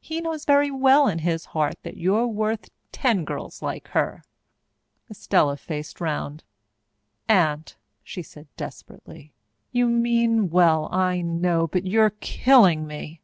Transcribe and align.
He 0.00 0.20
knows 0.20 0.44
very 0.44 0.70
well 0.70 1.08
in 1.08 1.20
his 1.20 1.46
heart 1.46 1.76
that 1.84 1.96
you're 1.96 2.26
worth 2.26 2.68
ten 2.92 3.24
girls 3.24 3.62
like 3.62 3.88
her." 3.88 4.22
Estella 5.10 5.56
faced 5.56 6.02
around. 6.02 6.44
"Aunt," 7.30 7.76
she 8.04 8.22
said 8.22 8.46
desperately, 8.58 9.32
"you 9.72 9.86
mean 9.88 10.50
well, 10.50 10.90
I 10.92 11.22
know, 11.22 11.66
but 11.66 11.86
you're 11.86 12.10
killing 12.10 12.86
me! 12.86 13.22